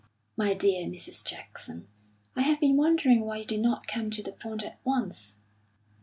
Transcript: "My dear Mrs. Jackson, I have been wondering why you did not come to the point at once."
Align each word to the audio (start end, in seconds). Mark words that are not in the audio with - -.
"My 0.35 0.55
dear 0.55 0.87
Mrs. 0.87 1.23
Jackson, 1.23 1.87
I 2.35 2.41
have 2.41 2.59
been 2.59 2.75
wondering 2.75 3.21
why 3.23 3.37
you 3.37 3.45
did 3.45 3.59
not 3.59 3.85
come 3.85 4.09
to 4.09 4.23
the 4.23 4.31
point 4.31 4.63
at 4.63 4.79
once." 4.83 5.35